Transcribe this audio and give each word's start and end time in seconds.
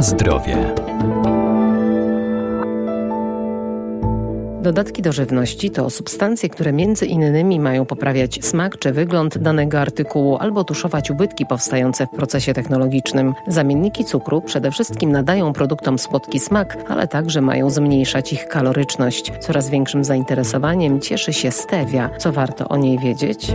Zdrowie. 0.00 0.74
Dodatki 4.62 5.02
do 5.02 5.12
żywności 5.12 5.70
to 5.70 5.90
substancje, 5.90 6.48
które 6.48 6.72
między 6.72 7.06
innymi 7.06 7.60
mają 7.60 7.86
poprawiać 7.86 8.38
smak 8.44 8.78
czy 8.78 8.92
wygląd 8.92 9.38
danego 9.38 9.80
artykułu 9.80 10.36
albo 10.36 10.64
tuszować 10.64 11.10
ubytki 11.10 11.46
powstające 11.46 12.06
w 12.06 12.10
procesie 12.10 12.54
technologicznym. 12.54 13.34
Zamienniki 13.46 14.04
cukru 14.04 14.40
przede 14.40 14.70
wszystkim 14.70 15.12
nadają 15.12 15.52
produktom 15.52 15.98
słodki 15.98 16.40
smak, 16.40 16.76
ale 16.88 17.08
także 17.08 17.40
mają 17.40 17.70
zmniejszać 17.70 18.32
ich 18.32 18.48
kaloryczność. 18.48 19.32
Coraz 19.40 19.70
większym 19.70 20.04
zainteresowaniem 20.04 21.00
cieszy 21.00 21.32
się 21.32 21.50
stevia. 21.50 22.10
Co 22.18 22.32
warto 22.32 22.68
o 22.68 22.76
niej 22.76 22.98
wiedzieć? 22.98 23.52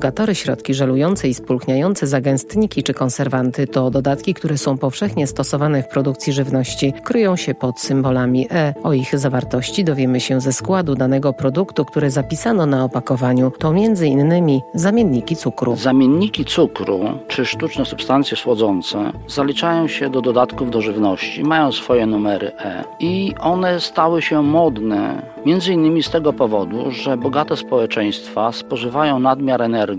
Emulgatory, 0.00 0.34
środki 0.34 0.74
żelujące 0.74 1.28
i 1.28 1.34
spulchniające 1.34 2.06
zagęstniki 2.06 2.82
czy 2.82 2.94
konserwanty 2.94 3.66
to 3.66 3.90
dodatki, 3.90 4.34
które 4.34 4.58
są 4.58 4.78
powszechnie 4.78 5.26
stosowane 5.26 5.82
w 5.82 5.88
produkcji 5.88 6.32
żywności. 6.32 6.92
Kryją 7.04 7.36
się 7.36 7.54
pod 7.54 7.80
symbolami 7.80 8.46
E. 8.50 8.74
O 8.82 8.92
ich 8.92 9.18
zawartości 9.18 9.84
dowiemy 9.84 10.20
się 10.20 10.40
ze 10.40 10.52
składu 10.52 10.94
danego 10.94 11.32
produktu, 11.32 11.84
który 11.84 12.10
zapisano 12.10 12.66
na 12.66 12.84
opakowaniu. 12.84 13.52
To 13.58 13.72
innymi 14.04 14.60
zamienniki 14.74 15.36
cukru. 15.36 15.76
Zamienniki 15.76 16.44
cukru 16.44 17.00
czy 17.28 17.46
sztuczne 17.46 17.84
substancje 17.84 18.36
słodzące 18.36 19.12
zaliczają 19.28 19.88
się 19.88 20.10
do 20.10 20.20
dodatków 20.20 20.70
do 20.70 20.80
żywności, 20.80 21.42
mają 21.42 21.72
swoje 21.72 22.06
numery 22.06 22.52
E 22.58 22.84
i 23.00 23.34
one 23.40 23.80
stały 23.80 24.22
się 24.22 24.42
modne 24.42 25.22
między 25.46 25.72
innymi 25.72 26.02
z 26.02 26.10
tego 26.10 26.32
powodu, 26.32 26.90
że 26.90 27.16
bogate 27.16 27.56
społeczeństwa 27.56 28.52
spożywają 28.52 29.18
nadmiar 29.18 29.62
energii 29.62 29.89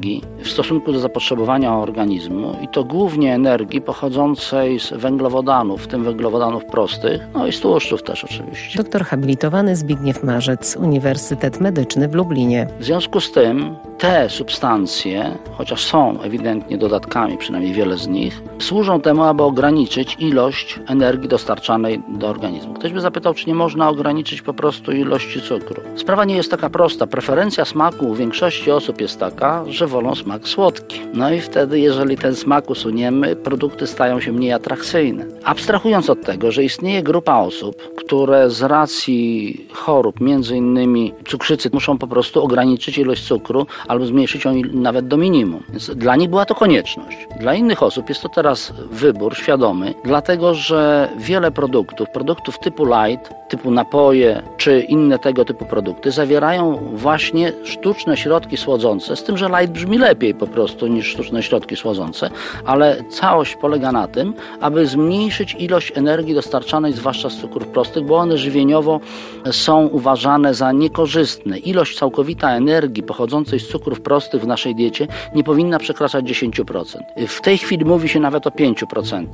w 0.44 0.50
stosunku 0.50 0.92
do 0.92 1.00
zapotrzebowania 1.00 1.78
organizmu 1.78 2.56
i 2.62 2.68
to 2.68 2.84
głównie 2.84 3.34
energii 3.36 3.82
pochodzącej 3.82 4.80
z 4.80 4.94
węglowodanów, 4.94 5.84
w 5.84 5.88
tym 5.88 6.04
węglowodanów 6.04 6.66
prostych, 6.66 7.22
no 7.34 7.48
i 7.48 7.52
z 7.52 7.60
tłuszczów 7.60 8.04
też 8.04 8.24
oczywiście. 8.24 8.78
Doktor 8.84 9.06
habilitowany 9.06 9.76
Zbigniew 9.76 10.24
Marzec, 10.24 10.76
Uniwersytet 10.76 11.62
Medyczny 11.62 12.08
w 12.08 12.16
Lublinie. 12.16 12.68
W 12.80 12.84
związku 12.84 13.20
z 13.20 13.32
tym 13.32 13.76
te 13.98 14.30
substancje, 14.30 15.38
chociaż 15.58 15.86
są 15.86 16.22
ewidentnie 16.22 16.78
dodatkami, 16.78 17.38
przynajmniej 17.38 17.74
wiele 17.74 17.98
z 17.98 18.08
nich, 18.08 18.42
służą 18.60 19.02
temu, 19.02 19.24
aby 19.24 19.44
ograniczyć 19.44 20.18
ilość 20.20 20.80
energii 20.88 21.30
dostarczanej 21.30 22.02
do 22.10 22.28
organizmu. 22.28 22.74
Ktoś 22.74 22.94
by 22.94 23.02
zapytał, 23.02 23.34
czy 23.34 23.48
nie 23.48 23.56
można 23.56 23.90
ograniczyć 23.90 24.42
po 24.42 24.54
prostu 24.54 24.92
ilości 24.92 25.42
cukru. 25.42 25.82
Sprawa 25.96 26.26
nie 26.26 26.36
jest 26.36 26.52
taka 26.52 26.70
prosta. 26.70 27.08
Preferencja 27.08 27.66
smaku 27.66 28.06
u 28.06 28.16
większości 28.16 28.72
osób 28.72 29.02
jest 29.02 29.20
taka, 29.20 29.64
że 29.68 29.81
wolą 29.88 30.16
smak 30.16 30.48
słodki. 30.48 31.00
No 31.14 31.34
i 31.34 31.42
wtedy, 31.42 31.80
jeżeli 31.80 32.18
ten 32.18 32.36
smak 32.36 32.70
usuniemy, 32.70 33.36
produkty 33.36 33.88
stają 33.88 34.20
się 34.20 34.32
mniej 34.32 34.54
atrakcyjne. 34.54 35.26
Abstrahując 35.44 36.10
od 36.10 36.22
tego, 36.22 36.52
że 36.52 36.64
istnieje 36.64 37.04
grupa 37.04 37.36
osób, 37.36 37.96
które 37.96 38.50
z 38.50 38.62
racji 38.62 39.68
chorób, 39.74 40.22
między 40.22 40.58
innymi 40.58 41.14
cukrzycy, 41.28 41.70
muszą 41.74 41.98
po 41.98 42.08
prostu 42.08 42.44
ograniczyć 42.44 42.98
ilość 42.98 43.24
cukru 43.24 43.66
albo 43.88 44.06
zmniejszyć 44.06 44.46
ją 44.46 44.54
nawet 44.74 45.08
do 45.08 45.18
minimum. 45.18 45.64
Więc 45.70 45.92
dla 45.96 46.16
nich 46.16 46.30
była 46.30 46.46
to 46.46 46.56
konieczność. 46.56 47.28
Dla 47.40 47.54
innych 47.56 47.84
osób 47.84 48.10
jest 48.10 48.22
to 48.22 48.30
teraz 48.30 48.74
wybór 48.92 49.38
świadomy, 49.38 49.94
dlatego 50.04 50.54
że 50.54 51.10
wiele 51.18 51.52
produktów, 51.52 52.10
produktów 52.10 52.60
typu 52.60 52.86
light, 52.86 53.34
typu 53.50 53.72
napoje 53.72 54.42
czy 54.58 54.80
inne 54.80 55.20
tego 55.20 55.46
typu 55.46 55.66
produkty 55.66 56.12
zawierają 56.12 56.76
właśnie 56.94 57.54
sztuczne 57.64 58.18
środki 58.18 58.58
słodzące, 58.58 59.16
z 59.16 59.24
tym, 59.24 59.38
że 59.38 59.48
light 59.48 59.71
brzmi 59.72 59.98
lepiej 59.98 60.34
po 60.34 60.48
prostu 60.48 60.88
niż 60.88 61.08
sztuczne 61.08 61.44
środki 61.44 61.76
słodzące, 61.76 62.30
ale 62.66 63.04
całość 63.10 63.56
polega 63.56 63.92
na 63.92 64.08
tym, 64.08 64.34
aby 64.62 64.88
zmniejszyć 64.88 65.56
ilość 65.60 65.98
energii 65.98 66.34
dostarczanej 66.34 66.94
zwłaszcza 66.94 67.30
z 67.30 67.38
cukrów 67.38 67.68
prostych, 67.68 68.06
bo 68.06 68.18
one 68.18 68.38
żywieniowo 68.38 69.00
są 69.52 69.88
uważane 69.88 70.54
za 70.54 70.72
niekorzystne. 70.72 71.58
Ilość 71.58 72.00
całkowita 72.00 72.56
energii 72.56 73.04
pochodzącej 73.04 73.60
z 73.60 73.68
cukrów 73.68 74.02
prostych 74.02 74.42
w 74.42 74.48
naszej 74.48 74.76
diecie 74.76 75.08
nie 75.36 75.44
powinna 75.44 75.80
przekraczać 75.80 76.26
10%. 76.26 76.84
W 77.28 77.42
tej 77.42 77.58
chwili 77.58 77.86
mówi 77.86 78.10
się 78.10 78.20
nawet 78.20 78.48
o 78.48 78.50
5%. 78.50 79.26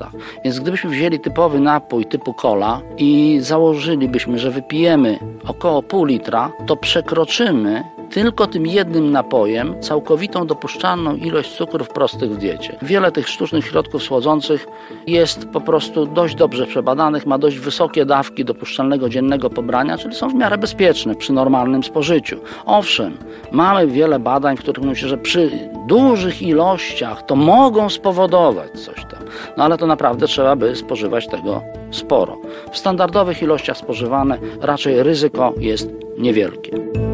Więc 0.43 0.59
gdybyśmy 0.59 0.89
wzięli 0.89 1.19
typowy 1.19 1.59
napój 1.59 2.05
typu 2.05 2.33
cola 2.33 2.81
i 2.97 3.37
założylibyśmy, 3.41 4.39
że 4.39 4.51
wypijemy 4.51 5.19
około 5.47 5.83
pół 5.83 6.05
litra, 6.05 6.51
to 6.65 6.75
przekroczymy 6.75 7.96
tylko 8.09 8.47
tym 8.47 8.65
jednym 8.65 9.11
napojem 9.11 9.81
całkowitą 9.81 10.47
dopuszczalną 10.47 11.15
ilość 11.15 11.55
cukrów 11.55 11.89
prostych 11.89 12.31
w 12.31 12.37
diecie. 12.37 12.77
Wiele 12.81 13.11
tych 13.11 13.29
sztucznych 13.29 13.65
środków 13.65 14.03
słodzących 14.03 14.67
jest 15.07 15.45
po 15.45 15.61
prostu 15.61 16.05
dość 16.05 16.35
dobrze 16.35 16.65
przebadanych, 16.65 17.25
ma 17.25 17.37
dość 17.37 17.59
wysokie 17.59 18.05
dawki 18.05 18.45
dopuszczalnego 18.45 19.09
dziennego 19.09 19.49
pobrania, 19.49 19.97
czyli 19.97 20.15
są 20.15 20.29
w 20.29 20.33
miarę 20.33 20.57
bezpieczne 20.57 21.15
przy 21.15 21.33
normalnym 21.33 21.83
spożyciu. 21.83 22.39
Owszem, 22.65 23.17
mamy 23.51 23.87
wiele 23.87 24.19
badań, 24.19 24.57
w 24.57 24.59
których 24.59 24.85
mówi 24.85 24.99
się, 24.99 25.07
że 25.07 25.17
przy 25.17 25.51
dużych 25.87 26.41
ilościach 26.41 27.25
to 27.25 27.35
mogą 27.35 27.89
spowodować 27.89 28.71
coś 28.71 28.95
tam. 28.95 29.19
No 29.57 29.63
ale 29.63 29.77
to 29.77 29.87
naprawdę 29.87 30.27
trzeba 30.27 30.55
by 30.55 30.75
spożywać 30.75 31.27
tego 31.27 31.61
sporo. 31.91 32.37
W 32.71 32.77
standardowych 32.77 33.41
ilościach 33.41 33.77
spożywane 33.77 34.37
raczej 34.61 35.03
ryzyko 35.03 35.53
jest 35.59 35.89
niewielkie. 36.17 37.06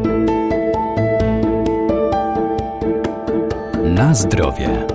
Na 3.94 4.14
zdrowie. 4.14 4.86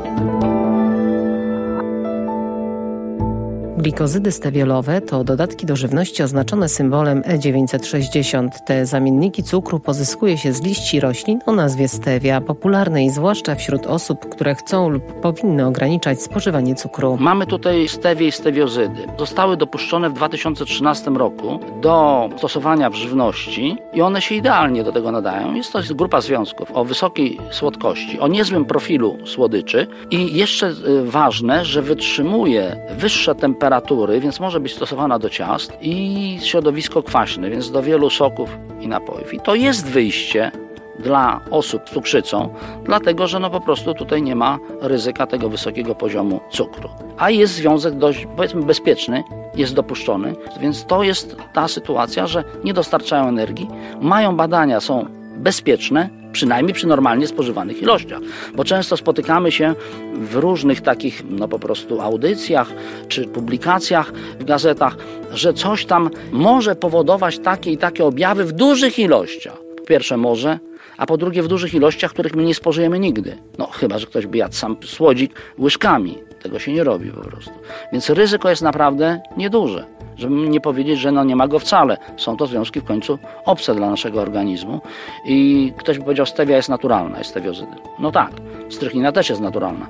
Glikozydy 3.80 4.32
stewiolowe 4.32 5.02
to 5.02 5.24
dodatki 5.24 5.66
do 5.66 5.76
żywności 5.76 6.24
oznaczone 6.24 6.70
symbolem 6.70 7.22
E960. 7.22 8.50
Te 8.66 8.86
zamienniki 8.86 9.44
cukru 9.44 9.80
pozyskuje 9.80 10.38
się 10.38 10.54
z 10.54 10.62
liści 10.62 11.00
roślin 11.00 11.40
o 11.46 11.52
nazwie 11.52 11.88
stevia, 11.88 12.42
popularnej 12.42 13.10
zwłaszcza 13.10 13.56
wśród 13.56 13.88
osób, 13.88 14.30
które 14.30 14.56
chcą 14.56 14.90
lub 14.90 15.22
powinny 15.22 15.68
ograniczać 15.68 16.22
spożywanie 16.22 16.76
cukru. 16.76 17.18
Mamy 17.20 17.48
tutaj 17.48 17.88
stewie 17.88 18.28
i 18.28 18.32
stewiozydy. 18.32 19.08
Zostały 19.20 19.58
dopuszczone 19.58 20.10
w 20.10 20.14
2013 20.14 21.12
roku 21.12 21.60
do 21.82 22.30
stosowania 22.38 22.90
w 22.90 22.96
żywności 22.96 23.78
i 23.94 24.02
one 24.02 24.22
się 24.22 24.36
idealnie 24.36 24.84
do 24.84 24.92
tego 24.92 25.12
nadają. 25.12 25.54
Jest 25.54 25.74
to 25.74 25.80
grupa 25.96 26.22
związków 26.22 26.72
o 26.72 26.86
wysokiej 26.86 27.38
słodkości, 27.52 28.20
o 28.20 28.28
niezłym 28.28 28.66
profilu 28.66 29.18
słodyczy 29.26 29.88
i 30.12 30.38
jeszcze 30.38 30.74
ważne, 31.04 31.66
że 31.66 31.82
wytrzymuje 31.82 32.78
wyższe 32.98 33.36
temperatury 33.36 33.69
temperatury, 33.70 34.20
więc 34.20 34.40
może 34.40 34.60
być 34.60 34.76
stosowana 34.76 35.20
do 35.20 35.30
ciast 35.30 35.74
i 35.82 36.38
środowisko 36.44 37.04
kwaśne, 37.04 37.50
więc 37.50 37.72
do 37.72 37.84
wielu 37.84 38.10
soków 38.10 38.58
i 38.80 38.88
napojów. 38.88 39.34
I 39.34 39.40
to 39.40 39.56
jest 39.56 39.86
wyjście 39.86 40.52
dla 41.00 41.40
osób 41.52 41.90
z 41.90 41.94
cukrzycą, 41.94 42.54
dlatego 42.84 43.28
że 43.28 43.40
no 43.40 43.50
po 43.50 43.62
prostu 43.62 43.94
tutaj 43.94 44.22
nie 44.22 44.36
ma 44.36 44.60
ryzyka 44.82 45.28
tego 45.28 45.50
wysokiego 45.50 45.96
poziomu 45.96 46.40
cukru. 46.52 46.90
A 47.18 47.30
jest 47.30 47.54
związek 47.54 47.98
dość, 47.98 48.28
powiedzmy, 48.36 48.64
bezpieczny, 48.64 49.24
jest 49.56 49.74
dopuszczony, 49.74 50.36
więc 50.60 50.86
to 50.86 51.04
jest 51.04 51.36
ta 51.54 51.68
sytuacja, 51.68 52.28
że 52.28 52.44
nie 52.64 52.74
dostarczają 52.74 53.28
energii, 53.28 53.68
mają 54.02 54.36
badania, 54.36 54.80
są 54.80 55.06
bezpieczne, 55.38 56.10
przynajmniej 56.32 56.74
przy 56.74 56.88
normalnie 56.88 57.28
spożywanych 57.28 57.82
ilościach. 57.82 58.20
Bo 58.56 58.64
często 58.64 58.98
spotykamy 58.98 59.52
się 59.52 59.76
w 60.14 60.36
różnych 60.36 60.82
takich, 60.82 61.24
no 61.30 61.48
po 61.48 61.60
prostu 61.60 62.02
audycjach 62.02 62.74
czy 63.08 63.28
publikacjach 63.28 64.14
w 64.40 64.44
gazetach, 64.44 64.98
że 65.34 65.54
coś 65.54 65.86
tam 65.86 66.10
może 66.32 66.76
powodować 66.76 67.40
takie 67.40 67.72
i 67.72 67.78
takie 67.78 68.06
objawy 68.06 68.46
w 68.46 68.52
dużych 68.52 69.00
ilościach. 69.00 69.58
Po 69.78 69.84
pierwsze 69.84 70.18
może, 70.18 70.60
a 70.98 71.06
po 71.06 71.18
drugie 71.18 71.44
w 71.44 71.48
dużych 71.48 71.74
ilościach, 71.74 72.12
których 72.12 72.36
my 72.36 72.44
nie 72.44 72.56
spożyjemy 72.56 73.00
nigdy. 73.00 73.38
No 73.58 73.68
chyba, 73.68 74.00
że 74.00 74.06
ktoś 74.06 74.28
by 74.28 74.38
jadł 74.38 74.56
sam 74.56 74.78
słodzik 74.86 75.34
łyżkami. 75.60 76.18
Tego 76.42 76.60
się 76.60 76.74
nie 76.74 76.84
robi 76.84 77.12
po 77.12 77.22
prostu. 77.22 77.52
Więc 77.94 78.10
ryzyko 78.10 78.50
jest 78.50 78.62
naprawdę 78.62 79.22
nieduże 79.38 79.99
żeby 80.20 80.36
nie 80.36 80.62
powiedzieć, 80.62 81.00
że 81.00 81.12
no 81.12 81.24
nie 81.24 81.36
ma 81.36 81.48
go 81.48 81.60
wcale. 81.60 81.98
Są 82.18 82.38
to 82.38 82.48
związki 82.48 82.82
w 82.82 82.84
końcu 82.84 83.20
obce 83.46 83.76
dla 83.76 83.90
naszego 83.90 84.22
organizmu 84.22 84.82
i 85.26 85.72
ktoś 85.78 85.98
by 85.98 86.04
powiedział, 86.04 86.26
stevia 86.26 86.56
jest 86.56 86.70
naturalna, 86.70 87.18
jest 87.18 87.30
stewiozydy. 87.30 87.72
No 88.00 88.12
tak, 88.12 88.32
strychnina 88.70 89.12
też 89.12 89.30
jest 89.30 89.42
naturalna. 89.42 89.88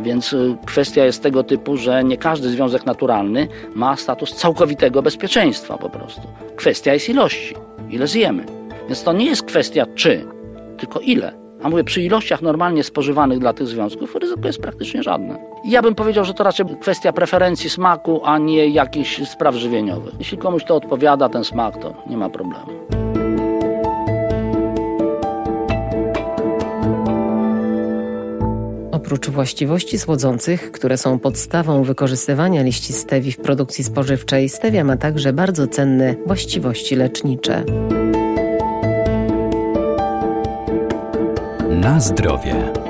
Więc 0.00 0.32
y, 0.32 0.56
kwestia 0.66 1.04
jest 1.04 1.22
tego 1.22 1.42
typu, 1.42 1.76
że 1.76 2.04
nie 2.04 2.16
każdy 2.16 2.48
związek 2.48 2.86
naturalny 2.86 3.48
ma 3.74 3.96
status 3.96 4.34
całkowitego 4.34 5.02
bezpieczeństwa 5.02 5.78
po 5.78 5.90
prostu. 5.90 6.22
Kwestia 6.56 6.94
jest 6.94 7.08
ilości, 7.08 7.54
ile 7.90 8.06
zjemy. 8.06 8.46
Więc 8.86 9.02
to 9.02 9.12
nie 9.12 9.26
jest 9.26 9.42
kwestia 9.42 9.86
czy, 9.94 10.26
tylko 10.78 11.00
ile. 11.00 11.43
A 11.64 11.68
mówię, 11.68 11.84
przy 11.84 12.02
ilościach 12.02 12.42
normalnie 12.42 12.84
spożywanych 12.84 13.38
dla 13.38 13.52
tych 13.52 13.66
związków 13.66 14.16
ryzyko 14.16 14.46
jest 14.46 14.60
praktycznie 14.60 15.02
żadne. 15.02 15.38
Ja 15.64 15.82
bym 15.82 15.94
powiedział, 15.94 16.24
że 16.24 16.34
to 16.34 16.44
raczej 16.44 16.66
kwestia 16.80 17.12
preferencji 17.12 17.70
smaku, 17.70 18.20
a 18.24 18.38
nie 18.38 18.68
jakichś 18.68 19.28
spraw 19.28 19.54
żywieniowych. 19.54 20.14
Jeśli 20.18 20.38
komuś 20.38 20.64
to 20.64 20.76
odpowiada, 20.76 21.28
ten 21.28 21.44
smak, 21.44 21.78
to 21.82 21.94
nie 22.06 22.16
ma 22.16 22.30
problemu. 22.30 22.72
oprócz 28.92 29.28
właściwości 29.28 29.98
słodzących, 29.98 30.72
które 30.72 30.96
są 30.96 31.18
podstawą 31.18 31.82
wykorzystywania 31.82 32.62
liści 32.62 32.92
stewi 32.92 33.32
w 33.32 33.36
produkcji 33.36 33.84
spożywczej, 33.84 34.48
stevia 34.48 34.84
ma 34.84 34.96
także 34.96 35.32
bardzo 35.32 35.66
cenne 35.66 36.14
właściwości 36.26 36.96
lecznicze. 36.96 37.64
Na 41.84 42.00
zdrowie. 42.00 42.83